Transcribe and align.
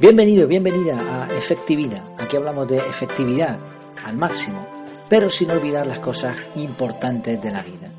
Bienvenido, 0.00 0.48
bienvenida 0.48 1.26
a 1.26 1.36
Efectividad. 1.36 2.02
Aquí 2.16 2.34
hablamos 2.34 2.66
de 2.66 2.78
efectividad 2.78 3.60
al 4.02 4.16
máximo, 4.16 4.66
pero 5.10 5.28
sin 5.28 5.50
olvidar 5.50 5.86
las 5.86 5.98
cosas 5.98 6.38
importantes 6.56 7.38
de 7.42 7.52
la 7.52 7.60
vida. 7.60 7.92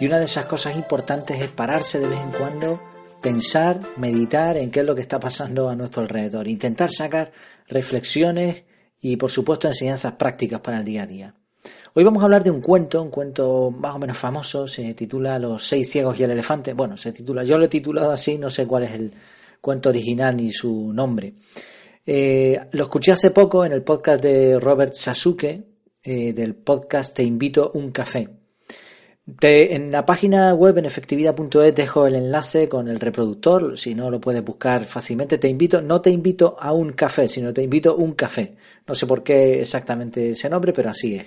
Y 0.00 0.06
una 0.06 0.18
de 0.18 0.24
esas 0.24 0.46
cosas 0.46 0.74
importantes 0.74 1.42
es 1.42 1.50
pararse 1.50 2.00
de 2.00 2.08
vez 2.08 2.18
en 2.18 2.30
cuando, 2.30 2.80
pensar, 3.20 3.78
meditar 3.98 4.56
en 4.56 4.70
qué 4.70 4.80
es 4.80 4.86
lo 4.86 4.94
que 4.94 5.02
está 5.02 5.20
pasando 5.20 5.68
a 5.68 5.76
nuestro 5.76 6.00
alrededor, 6.00 6.48
intentar 6.48 6.90
sacar 6.90 7.30
reflexiones 7.68 8.62
y 8.98 9.18
por 9.18 9.30
supuesto 9.30 9.68
enseñanzas 9.68 10.14
prácticas 10.14 10.60
para 10.60 10.78
el 10.78 10.84
día 10.86 11.02
a 11.02 11.06
día. 11.06 11.34
Hoy 11.92 12.04
vamos 12.04 12.22
a 12.22 12.24
hablar 12.24 12.42
de 12.42 12.52
un 12.52 12.62
cuento, 12.62 13.02
un 13.02 13.10
cuento 13.10 13.70
más 13.70 13.94
o 13.94 13.98
menos 13.98 14.16
famoso, 14.16 14.66
se 14.66 14.94
titula 14.94 15.38
Los 15.38 15.68
seis 15.68 15.90
ciegos 15.90 16.18
y 16.18 16.22
el 16.22 16.30
elefante. 16.30 16.72
Bueno, 16.72 16.96
se 16.96 17.12
titula, 17.12 17.44
yo 17.44 17.58
lo 17.58 17.66
he 17.66 17.68
titulado 17.68 18.12
así, 18.12 18.38
no 18.38 18.48
sé 18.48 18.66
cuál 18.66 18.84
es 18.84 18.92
el, 18.92 19.12
cuento 19.64 19.88
original 19.88 20.36
ni 20.36 20.52
su 20.52 20.92
nombre. 20.92 21.32
Eh, 22.04 22.60
lo 22.72 22.82
escuché 22.82 23.12
hace 23.12 23.30
poco 23.30 23.64
en 23.64 23.72
el 23.72 23.82
podcast 23.82 24.22
de 24.22 24.60
Robert 24.60 24.92
Sasuke, 24.92 25.64
eh, 26.02 26.34
del 26.34 26.54
podcast 26.54 27.16
Te 27.16 27.22
invito 27.22 27.70
un 27.72 27.90
café. 27.90 28.28
en 29.40 29.90
la 29.90 30.04
página 30.04 30.52
web 30.52 30.76
en 30.76 30.84
efectividad.es 30.84 31.74
dejo 31.74 32.06
el 32.06 32.16
enlace 32.16 32.68
con 32.68 32.88
el 32.88 33.00
reproductor, 33.00 33.78
si 33.78 33.94
no 33.94 34.10
lo 34.10 34.20
puedes 34.20 34.44
buscar 34.44 34.84
fácilmente. 34.84 35.38
Te 35.38 35.48
invito, 35.48 35.80
no 35.80 36.02
te 36.02 36.10
invito 36.10 36.58
a 36.60 36.74
un 36.74 36.92
café, 36.92 37.26
sino 37.26 37.54
te 37.54 37.62
invito 37.62 37.96
un 37.96 38.12
café. 38.12 38.56
No 38.86 38.94
sé 38.94 39.06
por 39.06 39.22
qué 39.22 39.62
exactamente 39.62 40.28
ese 40.28 40.50
nombre, 40.50 40.74
pero 40.74 40.90
así 40.90 41.14
es. 41.14 41.26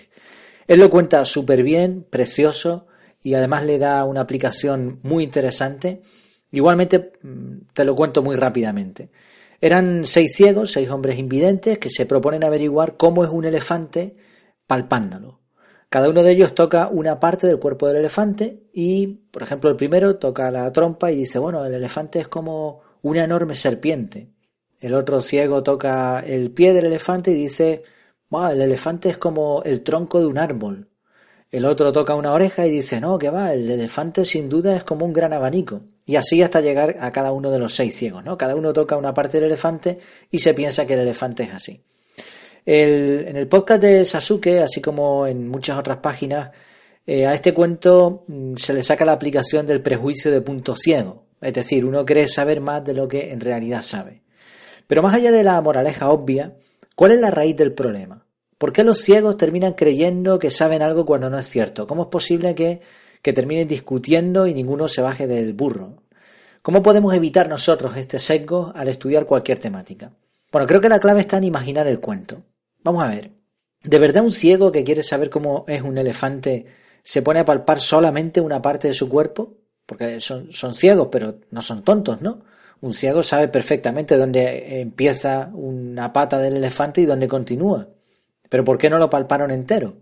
Él 0.68 0.80
lo 0.80 0.92
cuenta 0.92 1.26
súper 1.26 1.64
bien, 1.64 2.06
precioso, 2.08 2.86
y 3.24 3.34
además 3.34 3.66
le 3.66 3.80
da 3.80 4.04
una 4.04 4.22
aplicación 4.22 5.00
muy 5.02 5.24
interesante 5.24 6.04
Igualmente, 6.52 7.14
mm, 7.22 7.74
te 7.74 7.86
lo 7.86 7.96
cuento 7.96 8.22
muy 8.24 8.36
rápidamente. 8.36 9.10
Eran 9.60 10.06
seis 10.06 10.36
ciegos, 10.36 10.72
seis 10.72 10.90
hombres 10.90 11.18
invidentes, 11.18 11.80
que 11.80 11.90
se 11.90 12.06
proponen 12.06 12.44
averiguar 12.44 12.96
cómo 12.98 13.24
es 13.24 13.30
un 13.30 13.46
elefante 13.46 14.16
palpándolo. 14.68 15.40
Cada 15.90 16.10
uno 16.10 16.22
de 16.22 16.32
ellos 16.32 16.54
toca 16.54 16.90
una 16.90 17.20
parte 17.20 17.48
del 17.48 17.60
cuerpo 17.60 17.88
del 17.88 17.98
elefante 17.98 18.64
y, 18.74 19.08
por 19.32 19.44
ejemplo, 19.44 19.70
el 19.70 19.78
primero 19.78 20.18
toca 20.18 20.52
la 20.52 20.72
trompa 20.72 21.12
y 21.12 21.16
dice, 21.18 21.40
bueno, 21.40 21.64
el 21.66 21.74
elefante 21.74 22.20
es 22.20 22.28
como 22.28 22.82
una 23.02 23.24
enorme 23.24 23.56
serpiente. 23.56 24.30
El 24.80 24.94
otro 24.94 25.22
ciego 25.22 25.64
toca 25.64 26.20
el 26.20 26.52
pie 26.52 26.74
del 26.74 26.86
elefante 26.88 27.32
y 27.32 27.36
dice, 27.36 27.84
bueno, 28.30 28.50
el 28.50 28.62
elefante 28.62 29.10
es 29.10 29.18
como 29.18 29.64
el 29.64 29.82
tronco 29.82 30.20
de 30.20 30.28
un 30.28 30.38
árbol. 30.38 30.90
El 31.50 31.66
otro 31.66 31.94
toca 31.94 32.16
una 32.16 32.34
oreja 32.34 32.68
y 32.68 32.70
dice, 32.70 33.00
no, 33.00 33.18
que 33.18 33.30
va, 33.30 33.54
el 33.54 33.70
elefante 33.70 34.26
sin 34.26 34.50
duda 34.50 34.76
es 34.76 34.84
como 34.84 35.06
un 35.06 35.14
gran 35.14 35.32
abanico. 35.32 35.82
Y 36.06 36.18
así 36.18 36.42
hasta 36.42 36.62
llegar 36.62 36.98
a 37.00 37.12
cada 37.12 37.32
uno 37.32 37.52
de 37.52 37.60
los 37.60 37.74
seis 37.74 37.96
ciegos, 37.96 38.24
¿no? 38.24 38.38
Cada 38.38 38.56
uno 38.56 38.74
toca 38.74 38.98
una 38.98 39.14
parte 39.14 39.38
del 39.38 39.46
elefante 39.46 39.98
y 40.30 40.40
se 40.40 40.54
piensa 40.54 40.86
que 40.86 40.94
el 40.94 41.02
elefante 41.02 41.44
es 41.44 41.54
así. 41.54 41.82
en 42.66 43.36
el 43.38 43.48
podcast 43.48 43.82
de 43.82 44.04
Sasuke, 44.04 44.60
así 44.62 44.82
como 44.82 45.26
en 45.26 45.48
muchas 45.48 45.78
otras 45.78 45.98
páginas, 45.98 46.52
eh, 47.06 47.26
a 47.26 47.34
este 47.34 47.54
cuento 47.54 48.26
mm, 48.28 48.56
se 48.58 48.74
le 48.74 48.84
saca 48.84 49.06
la 49.06 49.14
aplicación 49.14 49.66
del 49.66 49.82
prejuicio 49.82 50.30
de 50.30 50.42
punto 50.42 50.76
ciego. 50.76 51.24
Es 51.40 51.54
decir, 51.54 51.86
uno 51.86 52.04
cree 52.04 52.28
saber 52.28 52.60
más 52.60 52.84
de 52.84 52.94
lo 52.94 53.08
que 53.08 53.32
en 53.32 53.40
realidad 53.40 53.82
sabe. 53.82 54.22
Pero 54.88 55.02
más 55.02 55.16
allá 55.16 55.32
de 55.32 55.44
la 55.44 55.62
moraleja 55.62 56.10
obvia, 56.10 56.56
¿cuál 56.96 57.12
es 57.12 57.20
la 57.20 57.32
raíz 57.32 57.56
del 57.56 57.74
problema? 57.74 58.27
¿Por 58.58 58.74
qué 58.74 58.84
los 58.84 59.00
ciegos 59.00 59.38
terminan 59.38 59.74
creyendo 59.74 60.40
que 60.40 60.50
saben 60.50 60.82
algo 60.82 61.06
cuando 61.06 61.30
no 61.30 61.38
es 61.38 61.46
cierto? 61.46 61.86
¿Cómo 61.86 62.04
es 62.04 62.10
posible 62.10 62.56
que, 62.56 62.82
que 63.22 63.34
terminen 63.34 63.68
discutiendo 63.68 64.48
y 64.48 64.54
ninguno 64.54 64.88
se 64.88 65.02
baje 65.02 65.28
del 65.28 65.54
burro? 65.54 66.02
¿Cómo 66.64 66.82
podemos 66.82 67.14
evitar 67.14 67.48
nosotros 67.48 67.96
este 67.96 68.20
sesgo 68.20 68.72
al 68.76 68.88
estudiar 68.88 69.26
cualquier 69.26 69.60
temática? 69.60 70.12
Bueno, 70.52 70.68
creo 70.68 70.82
que 70.82 70.90
la 70.90 71.00
clave 71.00 71.22
está 71.22 71.38
en 71.38 71.44
imaginar 71.44 71.88
el 71.88 72.00
cuento. 72.00 72.44
Vamos 72.84 73.04
a 73.04 73.10
ver. 73.10 73.32
¿De 73.84 74.00
verdad 74.00 74.24
un 74.24 74.32
ciego 74.32 74.72
que 74.72 74.84
quiere 74.84 75.04
saber 75.04 75.30
cómo 75.30 75.64
es 75.68 75.84
un 75.84 75.98
elefante 75.98 76.66
se 77.04 77.22
pone 77.22 77.40
a 77.40 77.46
palpar 77.46 77.80
solamente 77.80 78.42
una 78.42 78.62
parte 78.62 78.88
de 78.88 78.94
su 78.94 79.08
cuerpo? 79.08 79.56
Porque 79.86 80.20
son, 80.20 80.52
son 80.52 80.74
ciegos, 80.74 81.10
pero 81.12 81.40
no 81.52 81.62
son 81.62 81.84
tontos, 81.84 82.22
¿no? 82.22 82.42
Un 82.82 82.94
ciego 82.94 83.24
sabe 83.24 83.48
perfectamente 83.48 84.18
dónde 84.18 84.82
empieza 84.82 85.52
una 85.54 86.12
pata 86.12 86.40
del 86.40 86.58
elefante 86.58 87.02
y 87.02 87.06
dónde 87.06 87.28
continúa. 87.28 87.88
Pero 88.50 88.64
¿por 88.64 88.78
qué 88.78 88.90
no 88.90 88.98
lo 88.98 89.10
palparon 89.10 89.52
entero? 89.52 89.96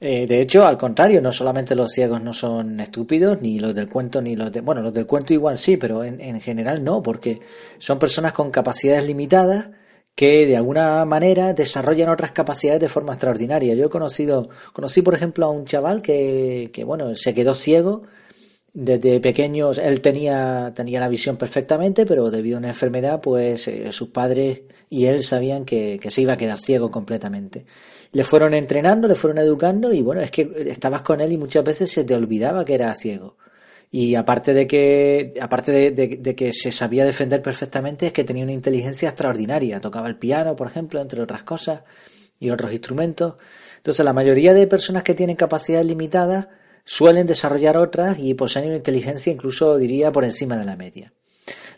Eh, 0.00 0.26
de 0.26 0.40
hecho, 0.40 0.66
al 0.66 0.76
contrario, 0.76 1.22
no 1.22 1.32
solamente 1.32 1.74
los 1.74 1.92
ciegos 1.92 2.20
no 2.22 2.32
son 2.32 2.80
estúpidos, 2.80 3.40
ni 3.40 3.58
los 3.58 3.74
del 3.74 3.88
cuento, 3.88 4.20
ni 4.20 4.36
los 4.36 4.52
de... 4.52 4.60
Bueno, 4.60 4.82
los 4.82 4.92
del 4.92 5.06
cuento 5.06 5.32
igual 5.32 5.56
sí, 5.56 5.76
pero 5.76 6.04
en, 6.04 6.20
en 6.20 6.40
general 6.40 6.84
no, 6.84 7.02
porque 7.02 7.40
son 7.78 7.98
personas 7.98 8.32
con 8.32 8.50
capacidades 8.50 9.06
limitadas 9.06 9.70
que 10.14 10.46
de 10.46 10.56
alguna 10.56 11.04
manera 11.04 11.52
desarrollan 11.52 12.08
otras 12.08 12.32
capacidades 12.32 12.80
de 12.80 12.88
forma 12.88 13.14
extraordinaria. 13.14 13.74
Yo 13.74 13.86
he 13.86 13.90
conocido, 13.90 14.48
conocí 14.72 15.02
por 15.02 15.14
ejemplo 15.14 15.46
a 15.46 15.50
un 15.50 15.64
chaval 15.64 16.02
que, 16.02 16.70
que 16.72 16.84
bueno, 16.84 17.14
se 17.14 17.34
quedó 17.34 17.54
ciego 17.54 18.02
desde 18.74 19.20
pequeños 19.20 19.78
él 19.78 20.00
tenía, 20.00 20.72
tenía 20.74 20.98
la 20.98 21.08
visión 21.08 21.36
perfectamente, 21.36 22.04
pero 22.04 22.30
debido 22.30 22.56
a 22.56 22.58
una 22.58 22.68
enfermedad, 22.68 23.20
pues 23.20 23.68
eh, 23.68 23.92
sus 23.92 24.08
padres 24.08 24.62
y 24.90 25.06
él 25.06 25.22
sabían 25.22 25.64
que, 25.64 26.00
se 26.08 26.20
iba 26.20 26.34
a 26.34 26.36
quedar 26.36 26.58
ciego 26.58 26.90
completamente. 26.90 27.64
Le 28.12 28.24
fueron 28.24 28.52
entrenando, 28.52 29.08
le 29.08 29.14
fueron 29.14 29.38
educando 29.38 29.92
y 29.92 30.02
bueno, 30.02 30.20
es 30.20 30.30
que 30.30 30.50
estabas 30.66 31.02
con 31.02 31.20
él 31.20 31.32
y 31.32 31.38
muchas 31.38 31.64
veces 31.64 31.90
se 31.90 32.04
te 32.04 32.14
olvidaba 32.14 32.64
que 32.64 32.74
era 32.74 32.94
ciego. 32.94 33.36
Y 33.90 34.16
aparte 34.16 34.52
de 34.52 34.66
que, 34.66 35.34
aparte 35.40 35.92
de, 35.92 36.08
de, 36.16 36.34
que 36.34 36.52
se 36.52 36.72
sabía 36.72 37.04
defender 37.04 37.40
perfectamente, 37.42 38.08
es 38.08 38.12
que 38.12 38.24
tenía 38.24 38.42
una 38.42 38.52
inteligencia 38.52 39.08
extraordinaria. 39.08 39.80
Tocaba 39.80 40.08
el 40.08 40.16
piano, 40.16 40.56
por 40.56 40.66
ejemplo, 40.66 41.00
entre 41.00 41.22
otras 41.22 41.44
cosas, 41.44 41.82
y 42.40 42.50
otros 42.50 42.72
instrumentos. 42.72 43.34
Entonces, 43.76 44.04
la 44.04 44.12
mayoría 44.12 44.52
de 44.52 44.66
personas 44.66 45.04
que 45.04 45.14
tienen 45.14 45.36
capacidades 45.36 45.86
limitadas, 45.86 46.48
suelen 46.84 47.26
desarrollar 47.26 47.76
otras 47.76 48.18
y 48.18 48.34
poseen 48.34 48.66
una 48.66 48.76
inteligencia 48.76 49.32
incluso 49.32 49.76
diría 49.78 50.12
por 50.12 50.24
encima 50.24 50.56
de 50.56 50.64
la 50.64 50.76
media. 50.76 51.12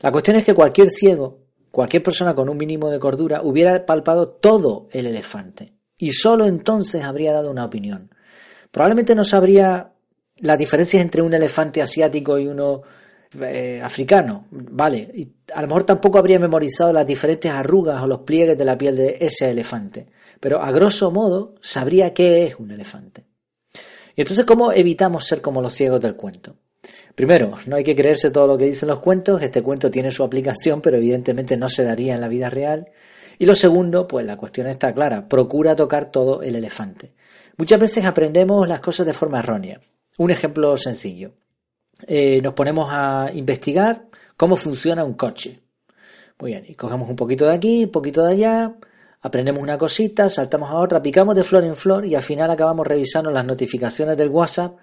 La 0.01 0.13
cuestión 0.13 0.37
es 0.37 0.45
que 0.45 0.55
cualquier 0.55 0.91
ciego, 0.91 1.39
cualquier 1.71 2.03
persona 2.03 2.35
con 2.35 2.49
un 2.49 2.57
mínimo 2.57 2.91
de 2.91 2.99
cordura 2.99 3.41
hubiera 3.43 3.87
palpado 3.87 4.29
todo 4.29 4.89
el 4.93 5.07
elefante 5.07 5.73
y 5.99 6.13
solo 6.13 6.47
entonces 6.47 7.05
habría 7.05 7.33
dado 7.33 7.51
una 7.51 7.65
opinión. 7.65 8.11
Probablemente 8.71 9.15
no 9.15 9.25
sabría 9.25 9.93
las 10.39 10.59
diferencias 10.59 11.03
entre 11.03 11.23
un 11.23 11.35
elefante 11.35 11.81
asiático 11.81 12.39
y 12.39 12.47
uno 12.47 12.83
eh, 13.41 13.81
africano, 13.83 14.47
vale, 14.51 15.11
y 15.15 15.33
a 15.55 15.61
lo 15.63 15.69
mejor 15.69 15.85
tampoco 15.85 16.19
habría 16.19 16.39
memorizado 16.39 16.93
las 16.93 17.07
diferentes 17.07 17.51
arrugas 17.51 18.03
o 18.03 18.07
los 18.07 18.21
pliegues 18.21 18.57
de 18.57 18.65
la 18.65 18.79
piel 18.79 18.97
de 18.97 19.17
ese 19.21 19.51
elefante, 19.51 20.07
pero 20.41 20.63
a 20.63 20.71
grosso 20.71 21.11
modo 21.11 21.55
sabría 21.61 22.15
qué 22.15 22.45
es 22.45 22.57
un 22.57 22.71
elefante. 22.71 23.26
Y 24.17 24.23
entonces, 24.23 24.47
¿cómo 24.47 24.73
evitamos 24.73 25.25
ser 25.25 25.43
como 25.43 25.61
los 25.61 25.75
ciegos 25.75 26.01
del 26.01 26.17
cuento? 26.17 26.57
Primero, 27.15 27.53
no 27.67 27.77
hay 27.77 27.85
que 27.85 27.95
creerse 27.95 28.31
todo 28.31 28.47
lo 28.47 28.59
que 28.59 28.65
dicen 28.65 28.89
los 28.89 29.01
cuentos, 29.01 29.43
este 29.43 29.63
cuento 29.63 29.91
tiene 29.91 30.11
su 30.11 30.25
aplicación, 30.25 30.81
pero 30.81 30.97
evidentemente 30.97 31.57
no 31.57 31.69
se 31.69 31.85
daría 31.85 32.15
en 32.15 32.23
la 32.23 32.29
vida 32.29 32.49
real. 32.49 32.89
Y 33.39 33.45
lo 33.45 33.55
segundo, 33.55 34.07
pues 34.09 34.25
la 34.25 34.37
cuestión 34.37 34.67
está 34.69 34.95
clara, 34.95 35.29
procura 35.29 35.77
tocar 35.77 36.11
todo 36.11 36.43
el 36.43 36.57
elefante. 36.57 37.13
Muchas 37.59 37.79
veces 37.79 38.05
aprendemos 38.07 38.67
las 38.67 38.81
cosas 38.81 39.07
de 39.07 39.13
forma 39.13 39.41
errónea. 39.41 39.81
Un 40.19 40.31
ejemplo 40.31 40.77
sencillo. 40.79 41.35
Eh, 42.07 42.41
nos 42.43 42.55
ponemos 42.55 42.89
a 42.91 43.31
investigar 43.35 44.07
cómo 44.37 44.57
funciona 44.57 45.05
un 45.05 45.15
coche. 45.15 45.61
Muy 46.39 46.53
bien, 46.53 46.65
y 46.67 46.75
cogemos 46.75 47.09
un 47.09 47.17
poquito 47.17 47.47
de 47.47 47.55
aquí, 47.55 47.85
un 47.85 47.91
poquito 47.91 48.23
de 48.25 48.33
allá, 48.33 48.77
aprendemos 49.27 49.61
una 49.61 49.77
cosita, 49.77 50.29
saltamos 50.29 50.71
a 50.71 50.77
otra, 50.77 51.03
picamos 51.03 51.35
de 51.35 51.43
flor 51.43 51.65
en 51.65 51.75
flor 51.75 52.07
y 52.07 52.15
al 52.15 52.23
final 52.23 52.49
acabamos 52.49 52.87
revisando 52.87 53.33
las 53.33 53.45
notificaciones 53.45 54.17
del 54.17 54.29
WhatsApp 54.29 54.77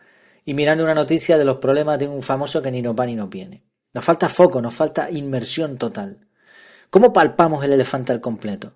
y 0.43 0.53
mirando 0.53 0.83
una 0.83 0.93
noticia 0.93 1.37
de 1.37 1.45
los 1.45 1.59
problemas 1.59 1.97
de 1.97 2.09
un 2.09 2.21
famoso 2.21 2.61
que 2.61 2.69
ni 2.69 2.81
nos 2.81 2.93
va 2.93 3.05
ni 3.05 3.15
nos 3.15 3.29
viene. 3.29 3.63
Nos 3.93 4.03
falta 4.03 4.27
foco, 4.27 4.61
nos 4.61 4.73
falta 4.73 5.09
inmersión 5.09 5.77
total. 5.77 6.27
¿Cómo 6.89 7.13
palpamos 7.13 7.63
el 7.63 7.71
elefante 7.71 8.11
al 8.11 8.19
completo? 8.19 8.73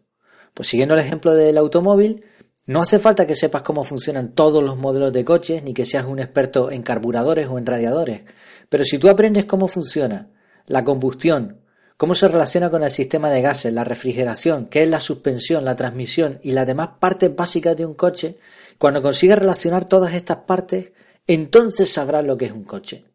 Pues 0.53 0.69
siguiendo 0.69 0.93
el 0.93 1.01
ejemplo 1.01 1.35
del 1.35 1.57
automóvil, 1.57 2.23
no 2.65 2.81
hace 2.81 2.97
falta 2.97 3.27
que 3.27 3.35
sepas 3.35 3.61
cómo 3.61 3.83
funcionan 3.83 4.33
todos 4.33 4.63
los 4.63 4.77
modelos 4.77 5.11
de 5.11 5.25
coches, 5.25 5.63
ni 5.63 5.73
que 5.73 5.83
seas 5.83 6.05
un 6.05 6.19
experto 6.19 6.71
en 6.71 6.81
carburadores 6.81 7.49
o 7.49 7.57
en 7.57 7.65
radiadores, 7.65 8.21
pero 8.69 8.85
si 8.85 8.99
tú 8.99 9.09
aprendes 9.09 9.43
cómo 9.43 9.67
funciona 9.67 10.29
la 10.65 10.85
combustión, 10.85 11.61
cómo 11.97 12.15
se 12.15 12.27
relaciona 12.27 12.69
con 12.69 12.83
el 12.83 12.91
sistema 12.91 13.29
de 13.29 13.41
gases, 13.41 13.73
la 13.73 13.83
refrigeración, 13.83 14.67
qué 14.67 14.83
es 14.83 14.89
la 14.89 14.99
suspensión, 14.99 15.65
la 15.65 15.75
transmisión 15.75 16.39
y 16.43 16.51
las 16.51 16.67
demás 16.67 16.89
partes 16.99 17.35
básicas 17.35 17.75
de 17.75 17.85
un 17.85 17.95
coche, 17.95 18.37
cuando 18.77 19.01
consigues 19.01 19.39
relacionar 19.39 19.85
todas 19.85 20.13
estas 20.13 20.37
partes, 20.37 20.91
entonces 21.25 21.91
sabrás 21.91 22.23
lo 22.23 22.37
que 22.37 22.45
es 22.45 22.51
un 22.51 22.63
coche. 22.63 23.05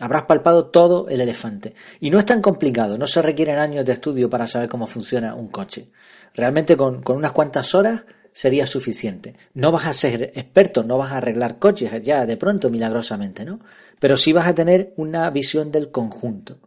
Habrás 0.00 0.24
palpado 0.24 0.66
todo 0.66 1.08
el 1.08 1.20
elefante. 1.20 1.74
Y 2.00 2.10
no 2.10 2.18
es 2.18 2.26
tan 2.26 2.42
complicado, 2.42 2.98
no 2.98 3.06
se 3.06 3.22
requieren 3.22 3.58
años 3.58 3.84
de 3.84 3.92
estudio 3.92 4.28
para 4.28 4.48
saber 4.48 4.68
cómo 4.68 4.88
funciona 4.88 5.36
un 5.36 5.48
coche. 5.48 5.90
Realmente 6.34 6.76
con, 6.76 7.00
con 7.02 7.16
unas 7.16 7.30
cuantas 7.30 7.76
horas 7.76 8.02
sería 8.32 8.66
suficiente. 8.66 9.36
No 9.54 9.70
vas 9.70 9.86
a 9.86 9.92
ser 9.92 10.32
experto, 10.34 10.82
no 10.82 10.98
vas 10.98 11.12
a 11.12 11.18
arreglar 11.18 11.60
coches 11.60 11.92
ya 12.02 12.26
de 12.26 12.36
pronto 12.36 12.68
milagrosamente, 12.68 13.44
¿no? 13.44 13.60
Pero 14.00 14.16
sí 14.16 14.32
vas 14.32 14.48
a 14.48 14.54
tener 14.54 14.92
una 14.96 15.30
visión 15.30 15.70
del 15.70 15.92
conjunto. 15.92 16.58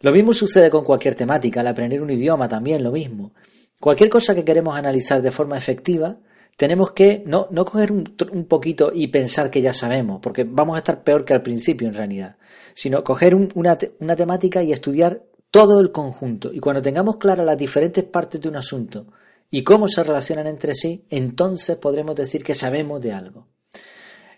Lo 0.00 0.12
mismo 0.12 0.32
sucede 0.32 0.70
con 0.70 0.82
cualquier 0.82 1.14
temática, 1.14 1.60
al 1.60 1.66
aprender 1.66 2.00
un 2.00 2.10
idioma 2.10 2.48
también 2.48 2.82
lo 2.82 2.90
mismo. 2.90 3.32
Cualquier 3.78 4.08
cosa 4.08 4.34
que 4.34 4.44
queremos 4.44 4.76
analizar 4.76 5.20
de 5.20 5.30
forma 5.30 5.58
efectiva, 5.58 6.16
tenemos 6.56 6.92
que 6.92 7.22
no, 7.26 7.48
no 7.50 7.64
coger 7.64 7.92
un, 7.92 8.04
poquito 8.48 8.90
y 8.94 9.08
pensar 9.08 9.50
que 9.50 9.60
ya 9.60 9.72
sabemos, 9.72 10.20
porque 10.22 10.44
vamos 10.44 10.76
a 10.76 10.78
estar 10.78 11.02
peor 11.02 11.24
que 11.24 11.34
al 11.34 11.42
principio 11.42 11.88
en 11.88 11.94
realidad, 11.94 12.36
sino 12.74 13.04
coger 13.04 13.34
una, 13.34 13.78
una 13.98 14.16
temática 14.16 14.62
y 14.62 14.72
estudiar 14.72 15.22
todo 15.50 15.80
el 15.80 15.92
conjunto. 15.92 16.50
Y 16.52 16.60
cuando 16.60 16.80
tengamos 16.80 17.16
claras 17.16 17.44
las 17.44 17.58
diferentes 17.58 18.04
partes 18.04 18.40
de 18.40 18.48
un 18.48 18.56
asunto 18.56 19.06
y 19.50 19.62
cómo 19.64 19.86
se 19.88 20.02
relacionan 20.02 20.46
entre 20.46 20.74
sí, 20.74 21.04
entonces 21.10 21.76
podremos 21.76 22.16
decir 22.16 22.42
que 22.42 22.54
sabemos 22.54 23.00
de 23.02 23.12
algo. 23.12 23.48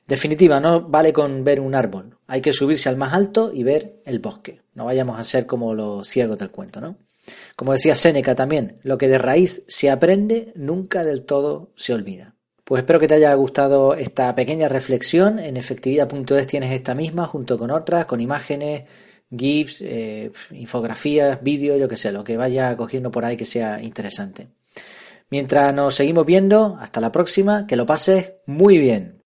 Definitiva, 0.07 0.61
no 0.61 0.83
vale 0.83 1.13
con 1.13 1.45
ver 1.45 1.61
un 1.61 1.75
árbol, 1.75 2.19
hay 2.27 2.41
que 2.41 2.53
subirse 2.53 2.89
al 2.89 2.97
más 2.97 3.13
alto 3.13 3.51
y 3.55 3.63
ver 3.63 4.01
el 4.05 4.19
bosque. 4.19 4.61
No 4.75 4.87
vayamos 4.87 5.19
a 5.19 5.25
ser 5.25 5.47
como 5.47 5.75
los 5.75 6.09
ciegos 6.09 6.39
del 6.39 6.51
cuento, 6.51 6.81
¿no? 6.81 6.97
Como 7.57 7.73
decía 7.73 7.95
Séneca 7.95 8.35
también, 8.35 8.79
lo 8.83 8.99
que 8.99 9.09
de 9.09 9.19
raíz 9.19 9.65
se 9.69 9.91
aprende 9.91 10.53
nunca 10.57 11.05
del 11.05 11.25
todo 11.25 11.71
se 11.77 11.95
olvida. 11.95 12.35
Pues 12.65 12.81
espero 12.81 13.01
que 13.01 13.09
te 13.09 13.15
haya 13.15 13.35
gustado 13.35 13.95
esta 13.95 14.35
pequeña 14.35 14.69
reflexión. 14.69 15.39
En 15.39 15.57
efectividad.es 15.57 16.47
tienes 16.47 16.73
esta 16.73 16.95
misma 16.95 17.27
junto 17.27 17.59
con 17.59 17.71
otras, 17.71 18.07
con 18.07 18.21
imágenes, 18.21 18.85
GIFs, 19.37 19.81
eh, 19.83 20.31
infografías, 20.53 21.43
vídeos, 21.43 21.81
yo 21.81 21.89
que 21.89 21.97
sé, 21.97 22.13
lo 22.13 22.25
que 22.25 22.37
vaya 22.37 22.77
cogiendo 22.77 23.11
por 23.11 23.25
ahí 23.25 23.37
que 23.37 23.45
sea 23.45 23.83
interesante. 23.83 24.49
Mientras 25.31 25.75
nos 25.75 25.95
seguimos 25.95 26.27
viendo, 26.27 26.77
hasta 26.81 27.01
la 27.01 27.11
próxima, 27.11 27.67
que 27.67 27.77
lo 27.77 27.87
pases 27.87 28.35
muy 28.47 28.79
bien. 28.79 29.22